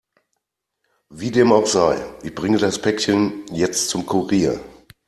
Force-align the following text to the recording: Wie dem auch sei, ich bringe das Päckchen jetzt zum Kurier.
Wie 1.11 1.29
dem 1.29 1.51
auch 1.53 1.67
sei, 1.67 2.03
ich 2.23 2.33
bringe 2.33 2.57
das 2.57 2.81
Päckchen 2.81 3.45
jetzt 3.51 3.89
zum 3.91 4.03
Kurier. 4.07 4.59